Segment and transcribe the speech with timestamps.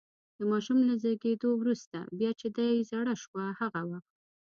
[0.37, 4.11] د ماشوم له زېږېدو وروسته، بیا چې دې زړه شو هغه وخت.